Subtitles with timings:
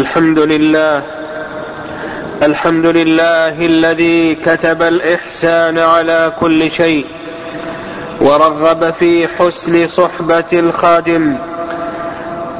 [0.00, 1.02] الحمد لله.
[2.42, 7.06] الحمد لله الذي كتب الإحسان على كل شيء
[8.20, 11.36] ورغب في حسن صحبة الخادم.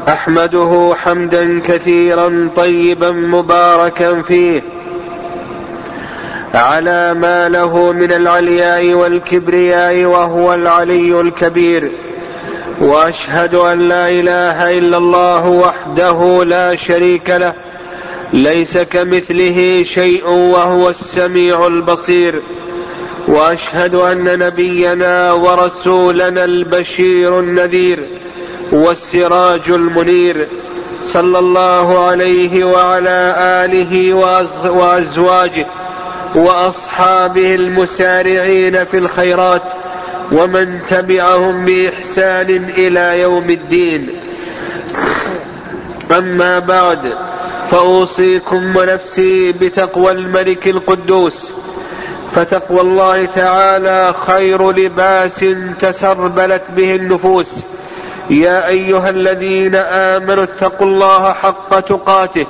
[0.09, 4.63] أحمده حمدا كثيرا طيبا مباركا فيه.
[6.55, 12.10] على ما له من العلياء والكبرياء وهو العلي الكبير.
[12.81, 17.55] وأشهد أن لا إله إلا الله وحده لا شريك له
[18.33, 22.43] ليس كمثله شيء وهو السميع البصير
[23.29, 28.09] وأشهد أن نبينا ورسولنا البشير النذير
[28.73, 30.49] والسراج المنير
[31.03, 34.15] صلى الله عليه وعلى آله
[34.65, 35.67] وأزواجه
[36.35, 39.63] وأصحابه المسارعين في الخيرات
[40.33, 44.21] ومن تبعهم بإحسان إلى يوم الدين.
[46.19, 46.99] أما بعد
[47.71, 51.53] فأوصيكم ونفسي بتقوى الملك القدوس.
[52.33, 55.45] فتقوى الله تعالى خير لباس
[55.81, 57.65] تسربلت به النفوس.
[58.31, 62.47] يا أيها الذين آمنوا اتقوا الله حق تقاته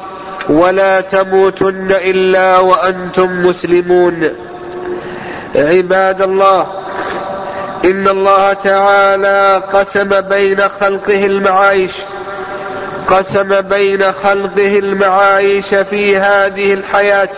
[0.48, 4.28] ولا تموتن إلا وأنتم مسلمون.
[5.54, 6.79] عباد الله
[7.84, 11.92] إن الله تعالى قسم بين خلقه المعايش
[13.08, 17.28] قسم بين خلقه المعايش في هذه الحياة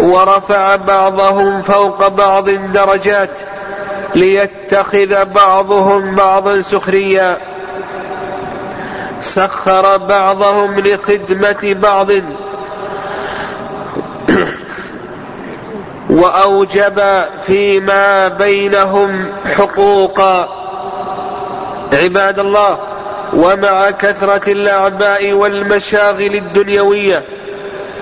[0.00, 3.30] ورفع بعضهم فوق بعض درجات
[4.14, 7.38] ليتخذ بعضهم بعضا سخريا.
[9.20, 12.10] سخر بعضهم لخدمة بعض
[16.16, 20.48] وأوجب فيما بينهم حقوقا
[21.92, 22.78] عباد الله
[23.34, 27.24] ومع كثرة الأعباء والمشاغل الدنيوية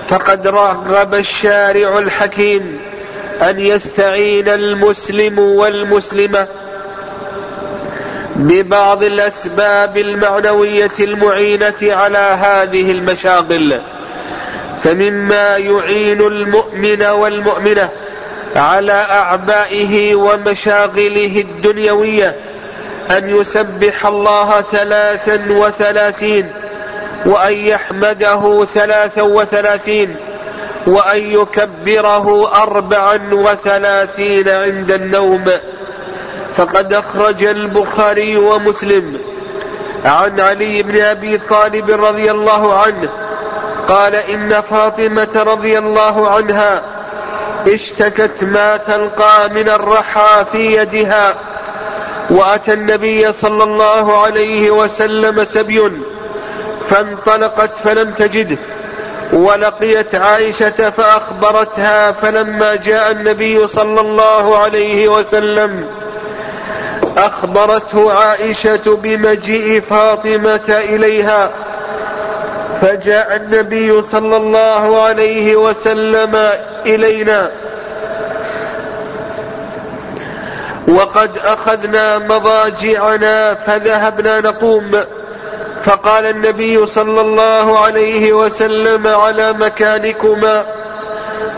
[0.07, 2.79] فقد رغب الشارع الحكيم
[3.41, 6.47] أن يستعين المسلم والمسلمة
[8.35, 13.81] ببعض الأسباب المعنوية المعينة على هذه المشاغل.
[14.83, 17.89] فمما يعين المؤمن والمؤمنة
[18.55, 22.35] على أعبائه ومشاغله الدنيوية
[23.11, 26.51] أن يسبح الله ثلاثا وثلاثين
[27.25, 30.15] وأن يحمده ثلاثا وثلاثين
[30.87, 35.45] وأن يكبره أربعا وثلاثين عند النوم.
[36.57, 39.17] فقد أخرج البخاري ومسلم
[40.05, 43.09] عن علي بن أبي طالب رضي الله عنه
[43.87, 46.94] قال إن فاطمة رضي الله عنها
[47.67, 51.35] اشتكت ما تلقى من الرحى في يدها.
[52.29, 55.91] وأتى النبي صلى الله عليه وسلم سبي
[56.89, 58.57] فانطلقت فلم تجده
[59.33, 65.87] ولقيت عائشة فأخبرتها فلما جاء النبي صلى الله عليه وسلم
[67.17, 71.51] أخبرته عائشة بمجيء فاطمة إليها.
[72.85, 76.35] فجاء النبي صلى الله عليه وسلم
[76.85, 77.51] إلينا.
[80.87, 84.91] وقد أخذنا مضاجعنا فذهبنا نقوم.
[85.83, 90.65] فقال النبي صلى الله عليه وسلم على مكانكما.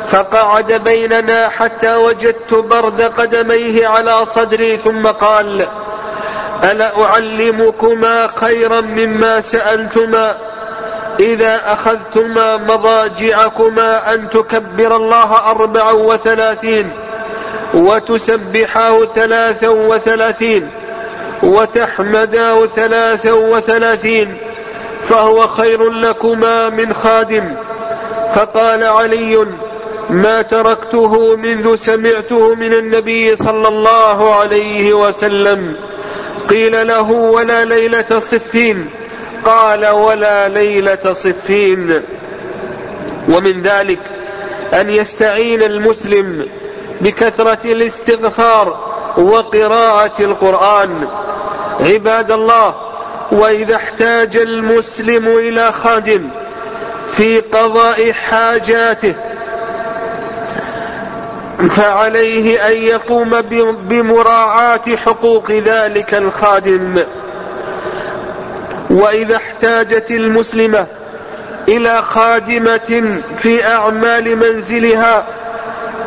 [0.09, 5.67] فقعد بيننا حتى وجدت برد قدميه على صدري ثم قال
[6.63, 10.56] ألا أعلمكما خيرا مما سألتما؟
[11.19, 16.91] إذا أخذتما مضاجعكما أن تكبر الله أربعا وثلاثين
[17.73, 20.69] وتسبحاه ثلاثا وثلاثين
[21.43, 24.37] وتحمداه ثلاثا وثلاثين
[25.03, 27.55] فهو خير لكما من خادم.
[28.33, 29.47] فقال علي
[30.09, 35.75] ما تركته منذ سمعته من النبي صلى الله عليه وسلم.
[36.49, 38.89] قيل له ولا ليلة صفين.
[39.47, 42.01] قال ولا ليلة صفين.
[43.29, 43.99] ومن ذلك
[44.73, 46.47] أن يستعين المسلم
[47.01, 51.07] بكثرة الاستغفار وقراءة القرآن.
[51.79, 52.75] عباد الله
[53.31, 56.29] وإذا احتاج المسلم إلى خادم
[57.11, 59.15] في قضاء حاجاته
[61.69, 63.41] فعليه أن يقوم
[63.89, 67.03] بمراعاة حقوق ذلك الخادم.
[68.89, 70.87] وإذا احتاجت المسلمة
[71.67, 75.25] إلى خادمة في أعمال منزلها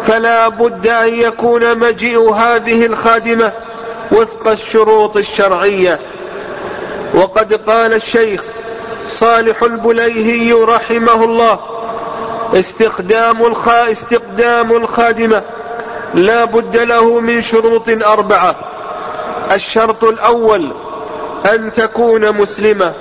[0.04, 3.52] فلا بد أن يكون مجيء هذه الخادمة
[4.12, 6.00] وفق الشروط الشرعية.
[7.14, 8.42] وقد قال الشيخ
[9.06, 11.58] صالح البليهي رحمه الله
[12.54, 15.42] استقدام الخا استقدام الخادمة
[16.14, 18.54] لا بد له من شروط أربعة.
[19.52, 20.74] الشرط الأول
[21.46, 22.92] أن تكون مسلمة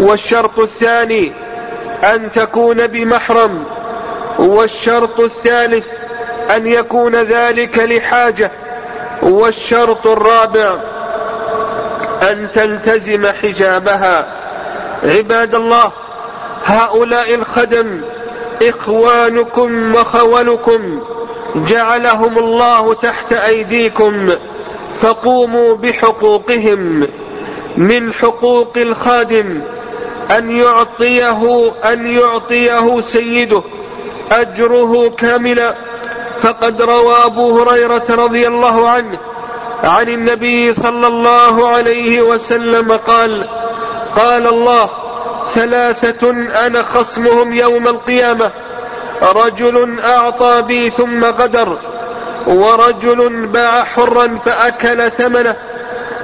[0.00, 1.32] والشرط الثاني
[2.14, 3.64] أن تكون بمحرم
[4.38, 5.86] والشرط الثالث
[6.56, 8.50] أن يكون ذلك لحاجة
[9.22, 10.78] والشرط الرابع
[12.30, 14.26] أن تلتزم حجابها.
[15.02, 15.92] عباد الله
[16.64, 18.00] هؤلاء الخدم
[18.62, 21.02] إخوانكم وخولكم
[21.56, 24.30] جعلهم الله تحت أيديكم
[25.00, 27.08] فقوموا بحقوقهم.
[27.76, 29.60] من حقوق الخادم
[30.38, 33.62] أن يعطيه أن يعطيه سيده
[34.32, 35.74] أجره كاملا.
[36.42, 39.18] فقد روى أبو هريرة رضي الله عنه
[39.84, 43.48] عن النبي صلى الله عليه وسلم قال
[44.16, 44.90] قال الله
[45.54, 46.30] ثلاثة
[46.66, 48.50] أنا خصمهم يوم القيامة
[49.22, 51.78] رجل أعطى بي ثم غدر
[52.46, 55.56] ورجل باع حرا فأكل ثمنه.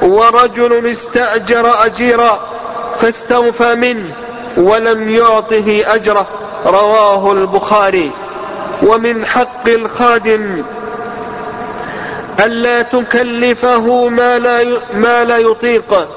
[0.02, 2.40] ورجل استأجر أجيرا
[2.98, 4.14] فاستوفى منه
[4.56, 6.26] ولم يعطه أجره.
[6.66, 8.10] رواه البخاري.
[8.82, 10.64] ومن حق الخادم
[12.44, 16.08] ألا تكلفه ما لا ما لا يطيق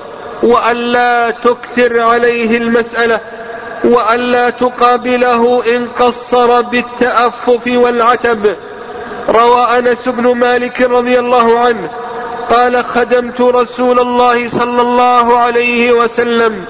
[0.43, 3.19] وألا تكثر عليه المسألة
[3.83, 8.55] وألا تقابله إن قصر بالتأفف والعتب.
[9.29, 11.89] روى أنس بن مالك رضي الله عنه
[12.49, 16.65] قال خدمت رسول الله صلى الله عليه وسلم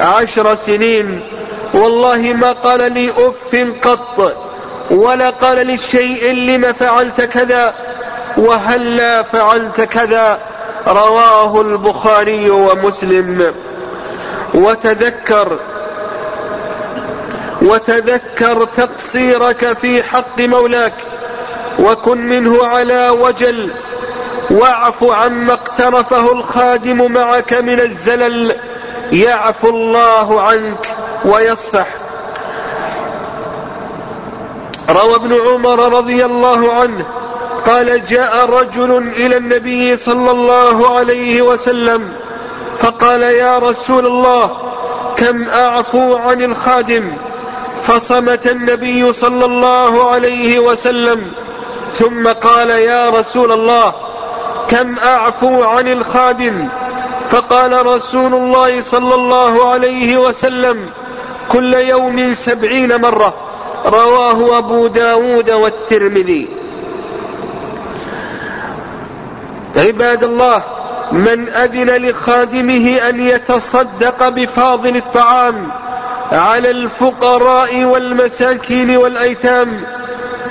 [0.00, 1.20] عشر سنين.
[1.74, 4.36] والله ما قال لي أف قط
[4.90, 7.74] ولا قال لي الشيء لم فعلت كذا
[8.36, 10.38] وهلا فعلت كذا.
[10.88, 13.54] رواه البخاري ومسلم.
[14.54, 15.58] وتذكر
[17.62, 20.94] وتذكر تقصيرك في حق مولاك
[21.78, 23.70] وكن منه على وجل.
[24.52, 28.56] واعف عما اقترفه الخادم معك من الزلل.
[29.12, 31.86] يعفو الله عنك ويصفح.
[34.90, 37.06] روى ابن عمر رضي الله عنه
[37.66, 42.12] قال جاء رجل إلى النبي صلى الله عليه وسلم
[42.78, 44.50] فقال يا رسول الله
[45.16, 47.12] كم أعفو عن الخادم؟
[47.82, 51.32] فصمت النبي صلى الله عليه وسلم
[51.92, 53.92] ثم قال يا رسول الله
[54.72, 56.68] كم أعفو عن الخادم؟
[57.30, 60.90] فقال رسول الله صلى الله عليه وسلم
[61.48, 63.34] كل يوم سبعين مرة.
[63.86, 66.48] رواه أبو داود والترمذي.
[69.76, 70.62] عباد الله
[71.12, 75.68] من أذن لخادمه أن يتصدق بفاضل الطعام
[76.32, 79.82] على الفقراء والمساكين والأيتام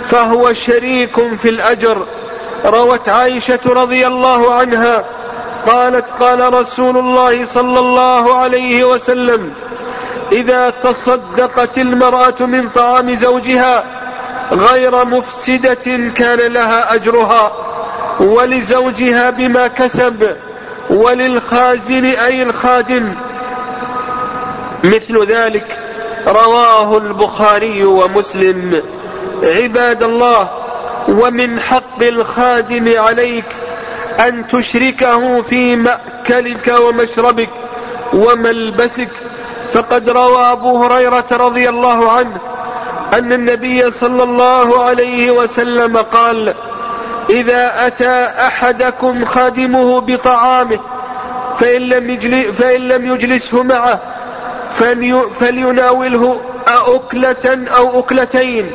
[0.09, 2.06] فهو شريك في الأجر.
[2.66, 5.06] روت عائشة رضي الله عنها
[5.68, 9.54] قالت قال رسول الله صلى الله عليه وسلم
[10.31, 13.84] إذا تصدقت المرأة من طعام زوجها
[14.52, 17.52] غير مفسدة كان لها أجرها
[18.19, 20.36] ولزوجها بما كسب
[20.90, 23.13] وللخازن أي الخادم
[24.84, 25.80] مثل ذلك
[26.28, 28.82] رواه البخاري ومسلم.
[29.44, 30.61] عباد الله
[31.12, 33.46] ومن حق الخادم عليك
[34.27, 37.50] أن تشركه في مأكلك ومشربك
[38.13, 39.10] وملبسك.
[39.74, 42.38] فقد روى أبو هريرة رضي الله عنه
[43.13, 46.53] أن النبي صلى الله عليه وسلم قال
[47.30, 50.80] إذا أتى أحدكم خادمه بطعامه
[51.60, 54.00] فإن لم, يجل فإن لم يجلسه معه
[55.39, 58.72] فليناوله أكلة أو أكلتين.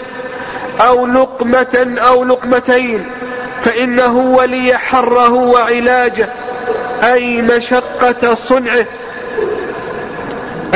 [0.81, 3.13] أو لقمة أو لقمتين
[3.61, 6.29] فإنه ولي حره وعلاجه
[7.03, 8.87] أي مشقة صنعه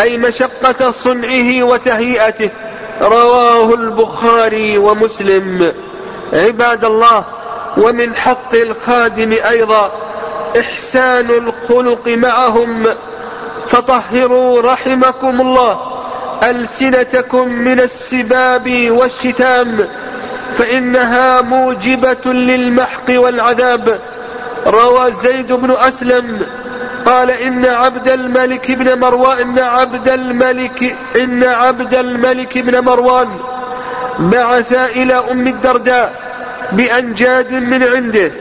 [0.02, 2.50] أي مشقة صنعه وتهيئته.
[3.02, 5.72] رواه البخاري ومسلم.
[6.32, 7.24] عباد الله
[7.78, 9.92] ومن حق الخادم أيضا
[10.60, 12.86] إحسان الخلق معهم.
[13.66, 15.89] فطهروا رحمكم الله.
[16.42, 19.88] ألسنتكم من السباب والشتام
[20.54, 24.00] فإنها موجبة للمحق والعذاب.
[24.66, 26.46] روى زيد بن أسلم
[27.06, 33.28] قال إن عبد الملك بن مروان إن عبد الملك إن عبد الملك بن مروان
[34.18, 36.12] بعث إلى أم الدرداء
[36.72, 38.32] بأنجاد من عنده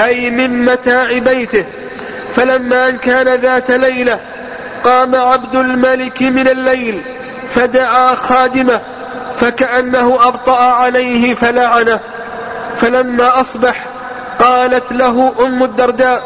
[0.00, 1.64] أي من متاع بيته.
[2.36, 4.20] فلما أن كان ذات ليلة
[4.84, 7.13] قام عبد الملك من الليل
[7.48, 8.80] فدعا خادمه
[9.40, 12.00] فكأنه أبطأ عليه فلعنه.
[12.76, 13.86] فلما أصبح
[14.40, 16.22] قالت له أم الدرداء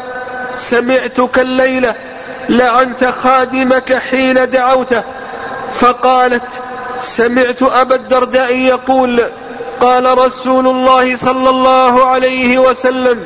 [0.55, 1.95] سمعتك الليلة
[2.49, 5.03] لعنت خادمك حين دعوته.
[5.75, 6.61] فقالت
[6.99, 9.23] سمعت أبا الدرداء يقول
[9.79, 13.23] قال رسول الله صلى الله عليه وسلم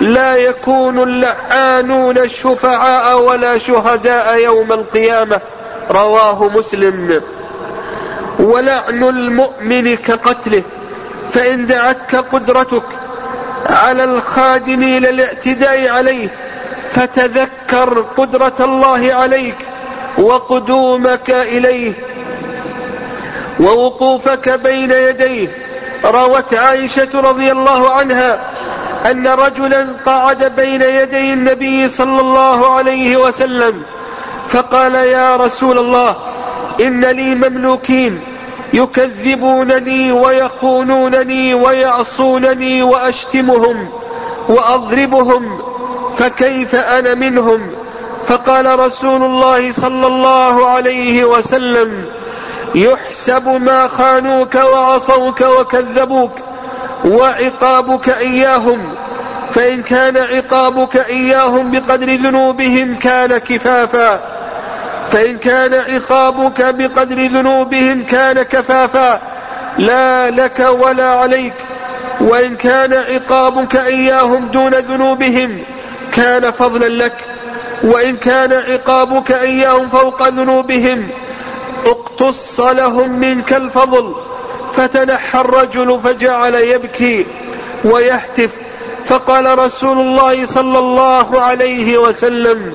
[0.00, 5.40] لا يكون اللعانون الشفعاء ولا شهداء يوم القيامة.
[5.90, 7.22] رواه مسلم.
[8.40, 10.62] ولعن المؤمن كقتله
[11.30, 12.82] فإن دعتك قدرتك
[13.66, 16.28] على الخادم إلى الاعتداء عليه
[16.90, 19.56] فتذكر قدرة الله عليك
[20.18, 21.92] وقدومك إليه.
[23.60, 25.48] ووقوفك بين يديه.
[26.04, 28.38] روت عائشة رضي الله عنها
[29.10, 33.82] أن رجلا قعد بين يدي النبي صلى الله عليه وسلم.
[34.48, 36.16] فقال يا رسول الله
[36.80, 38.20] إن لي مملوكين
[38.72, 43.88] يكذبونني ويخونونني ويعصونني وأشتمهم
[44.48, 45.60] وأضربهم
[46.16, 47.70] فكيف أنا منهم؟
[48.26, 52.04] فقال رسول الله صلى الله عليه وسلم
[52.74, 56.32] يحسب ما خانوك وعصوك وكذبوك
[57.04, 58.94] وعقابك إياهم
[59.50, 64.35] فإن كان عقابك إياهم بقدر ذنوبهم كان كفافا.
[65.10, 69.20] فإن كان عقابك بقدر ذنوبهم كان كفافا
[69.78, 71.54] لا لك ولا عليك.
[72.20, 75.62] وإن كان عقابك إياهم دون ذنوبهم
[76.12, 77.14] كان فضلا لك.
[77.82, 81.08] وإن كان عقابك إياهم فوق ذنوبهم
[81.86, 84.14] اقتص لهم منك الفضل
[84.72, 87.26] فتنحى الرجل فجعل يبكي
[87.84, 88.50] ويهتف.
[89.06, 92.74] فقال رسول الله صلى الله عليه وسلم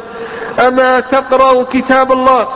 [0.60, 2.48] أما تقرأ كتاب الله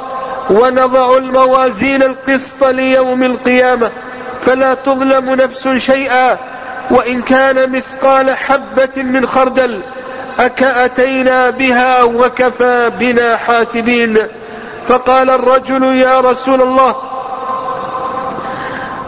[0.49, 3.91] ونضع الموازين القسط ليوم القيامة
[4.41, 6.37] فلا تظلم نفس شيئا
[6.91, 9.81] وإن كان مثقال حبة من خردل
[10.39, 14.17] أكأتينا بها وكفى بنا حاسبين
[14.87, 16.95] فقال الرجل يا رسول الله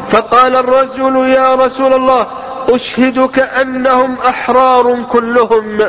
[0.09, 2.27] فقال الرجل يا رسول الله
[2.69, 5.79] أشهدك أنهم أحرار كلهم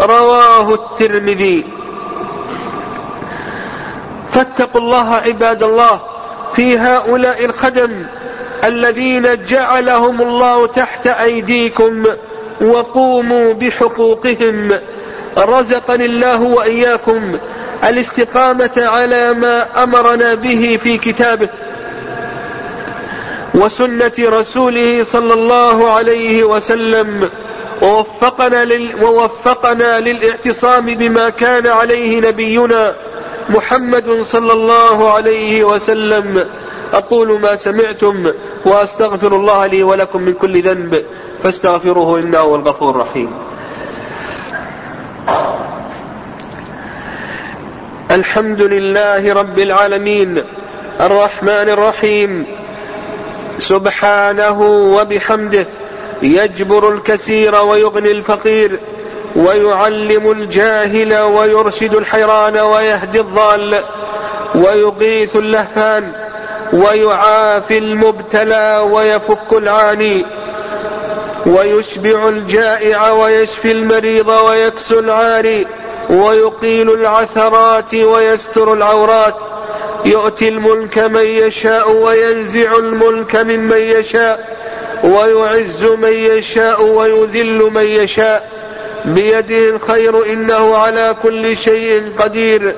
[0.00, 1.64] رواه الترمذي
[4.38, 6.00] فاتقوا الله عباد الله
[6.54, 8.06] في هؤلاء الخدم
[8.64, 12.04] الذين جعلهم الله تحت أيديكم
[12.60, 14.70] وقوموا بحقوقهم.
[15.38, 17.38] رزقني الله وإياكم
[17.84, 21.48] الاستقامة على ما أمرنا به في كتابه
[23.54, 27.30] وسنة رسوله صلى الله عليه وسلم.
[27.82, 33.07] ووفقنا, لل ووفقنا للاعتصام بما كان عليه نبينا
[33.50, 36.48] محمد صلى الله عليه وسلم.
[36.92, 38.32] أقول ما سمعتم
[38.64, 41.04] وأستغفر الله لي ولكم من كل ذنب.
[41.42, 43.34] فاستغفروه إنه هو الغفور الرحيم.
[48.10, 50.38] الحمد لله رب العالمين.
[51.00, 52.46] الرحمن الرحيم.
[53.58, 54.60] سبحانه
[54.96, 55.66] وبحمده.
[56.22, 58.80] يجبر الكثير ويغني الفقير.
[59.36, 63.84] ويعلم الجاهل ويرشد الحيران ويهدي الضال
[64.54, 66.12] ويغيث اللهفان
[66.72, 70.26] ويعافي المبتلى ويفك العاني
[71.46, 75.66] ويشبع الجائع ويشفي المريض ويكسو العاري
[76.10, 79.34] ويقيل العثرات ويستر العورات
[80.04, 84.58] يؤتي الملك من يشاء وينزع الملك ممن يشاء
[85.04, 88.57] ويعز من يشاء ويذل من يشاء
[89.04, 92.74] بيده الخير إنه على كل شيء قدير.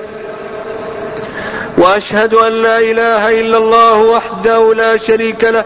[1.77, 5.63] وأشهد أن لا إله إلا الله وحده لا شريك له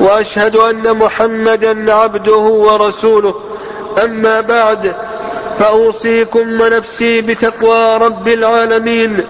[0.00, 3.34] وأشهد أن محمدا عبده ورسوله.
[4.04, 4.94] أما بعد
[5.58, 9.20] فأوصيكم ونفسي بتقوى رب العالمين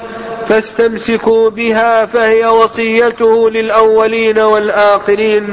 [0.48, 5.50] فاستمسكوا بها فهي وصيته للأولين والآخرين.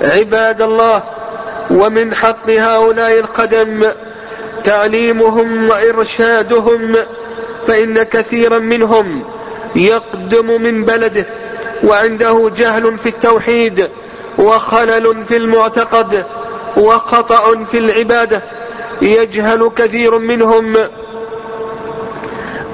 [0.00, 1.02] عباد الله
[1.70, 3.90] ومن حق هؤلاء القدم
[4.64, 6.96] تعليمهم وإرشادهم
[7.66, 9.24] فإن كثيرا منهم
[9.76, 11.26] يقدم من بلده
[11.84, 13.88] وعنده جهل في التوحيد
[14.38, 16.24] وخلل في المعتقد
[16.76, 18.42] وخطأ في العبادة
[19.02, 20.76] يجهل كثير منهم.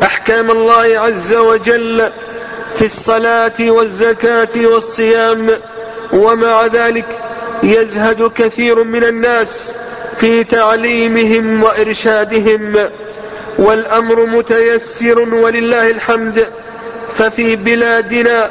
[0.03, 2.11] أحكام الله عز وجل
[2.75, 5.51] في الصلاة والزكاة والصيام
[6.13, 7.21] ومع ذلك
[7.63, 9.75] يزهد كثير من الناس.
[10.21, 12.75] في تعليمهم وإرشادهم
[13.59, 16.47] والأمر متيسر ولله الحمد
[17.15, 18.51] ففي بلادنا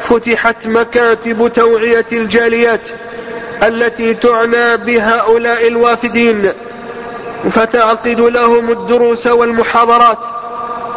[0.00, 2.88] فتحت مكاتب توعية الجاليات
[3.62, 6.52] التي تعنى بهؤلاء الوافدين
[7.50, 10.18] فتعقد لهم الدروس والمحاضرات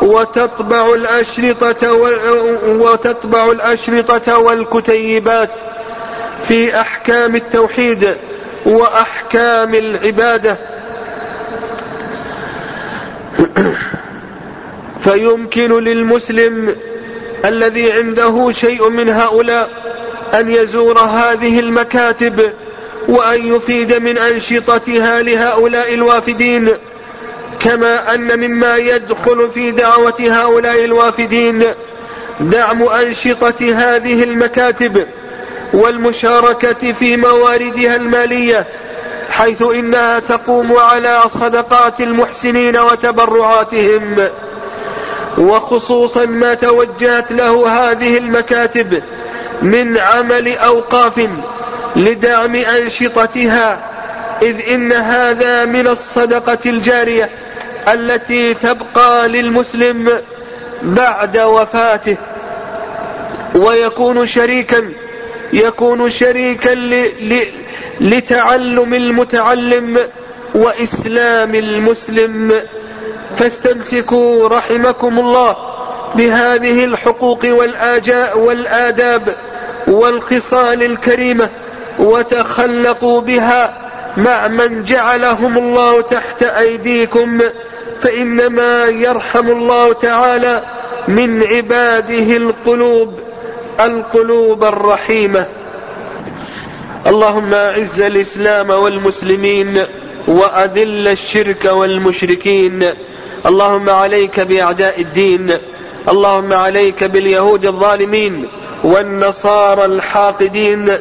[0.02, 1.94] وتطبع الأشرطة
[2.66, 5.50] وتطبع الأشرطة والكتيبات
[6.48, 8.16] في أحكام التوحيد.
[8.66, 10.58] وأحكام العبادة.
[15.04, 16.76] فيمكن للمسلم
[17.46, 19.70] الذي عنده شيء من هؤلاء
[20.34, 22.54] أن يزور هذه المكاتب
[23.08, 26.70] وأن يفيد من أنشطتها لهؤلاء الوافدين
[27.60, 31.64] كما أن مما يدخل في دعوة هؤلاء الوافدين
[32.40, 35.08] دعم أنشطة هذه المكاتب.
[35.76, 38.68] والمشاركة في مواردها المالية
[39.30, 44.28] حيث إنها تقوم على صدقات المحسنين وتبرعاتهم.
[45.38, 49.04] وخصوصا ما توجهت له هذه المكاتب
[49.62, 51.30] من عمل أوقاف
[51.96, 53.80] لدعم أنشطتها
[54.42, 57.30] إذ إن هذا من الصدقة الجارية
[57.94, 60.22] التي تبقى للمسلم
[60.82, 62.18] بعد وفاته
[63.56, 64.94] ويكون شريكا
[65.54, 66.76] يكون شريكا
[68.02, 69.98] لتعلم المتعلم
[70.56, 72.62] وإسلام المسلم.
[73.38, 75.56] فاستمسكوا رحمكم الله
[76.16, 79.36] بهذه الحقوق والآجاء والآداب
[79.88, 81.50] والخصال الكريمة
[82.00, 83.78] وتخلقوا بها
[84.18, 87.40] مع من جعلهم الله تحت أيديكم.
[88.02, 90.64] فإنما يرحم الله تعالى
[91.08, 93.20] من عباده القلوب.
[93.80, 95.46] القلوب الرحيمة.
[97.08, 99.78] اللهم أعز الإسلام والمسلمين
[100.28, 102.84] وأذل الشرك والمشركين.
[103.46, 105.52] اللهم عليك بأعداء الدين.
[106.10, 108.48] اللهم عليك باليهود الظالمين
[108.84, 110.98] والنصارى الحاقدين.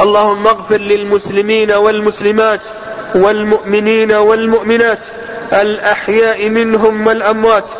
[0.00, 2.60] اللهم اغفر للمسلمين والمسلمات
[3.14, 5.00] والمؤمنين والمؤمنات
[5.52, 7.70] الأحياء منهم والأموات.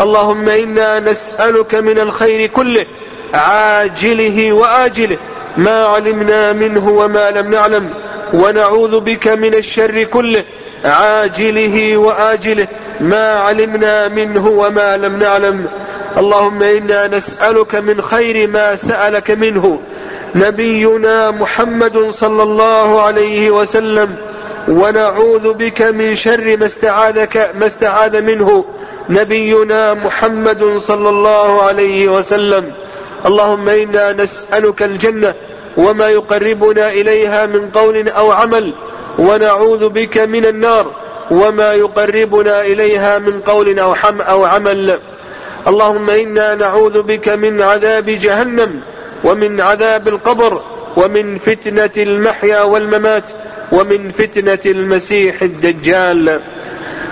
[0.00, 2.86] اللهم إنا نسألك من الخير كله
[3.34, 5.16] عاجله وآجله.
[5.56, 7.90] ما علمنا منه وما لم نعلم.
[8.34, 10.44] ونعوذ بك من الشر كله.
[10.84, 12.66] عاجله وآجله.
[13.00, 15.66] ما علمنا منه وما لم نعلم.
[16.18, 19.80] اللهم إنا نسألك من خير ما سألك منه.
[20.34, 24.16] نبينا محمد صلى الله عليه وسلم.
[24.68, 28.64] ونعوذ بك من شر ما استعاذك ما استعاذ منه.
[29.10, 32.72] نبينا محمد صلى الله عليه وسلم.
[33.26, 35.34] اللهم إنا نسألك الجنة
[35.76, 38.74] وما يقربنا إليها من قول أو عمل
[39.18, 40.94] ونعوذ بك من النار
[41.30, 44.98] وما يقربنا إليها من قول أو حم أو عمل.
[45.68, 48.82] اللهم إنا نعوذ بك من عذاب جهنم
[49.24, 50.62] ومن عذاب القبر
[50.96, 53.30] ومن فتنة المحيا والممات
[53.72, 56.40] ومن فتنة المسيح الدجال.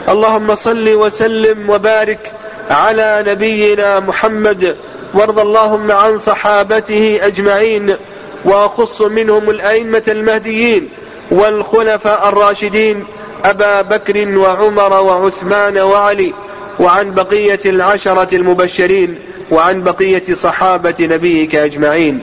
[0.08, 2.32] اللهم صل وسلم وبارك
[2.70, 4.76] على نبينا محمد
[5.14, 7.96] وارض اللهم عن صحابته أجمعين
[8.44, 10.88] واخص منهم الأئمة المهديين
[11.30, 13.04] والخلفاء الراشدين
[13.44, 16.34] أبا بكر وعمر وعثمان وعلي
[16.80, 19.18] وعن بقية العشرة المبشرين
[19.50, 22.22] وعن بقية صحابة نبيك أجمعين.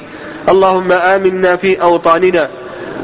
[0.50, 2.50] اللهم آمنا في أوطاننا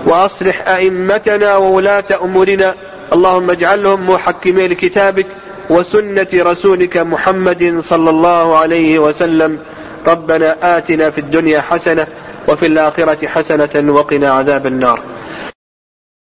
[0.08, 2.76] وأصلح أئمتنا وولاة أمورنا.
[3.14, 5.28] اللهم اجعلهم محكمي لكتابك
[5.70, 9.60] وسنة رسولك محمد صلى الله عليه وسلم.
[10.08, 12.08] ربنا آتنا في الدنيا حسنة
[12.48, 15.02] وفي الآخرة حسنة وقنا عذاب النار.